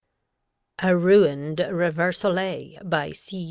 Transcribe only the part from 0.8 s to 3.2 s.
RUINED REVERSOLET by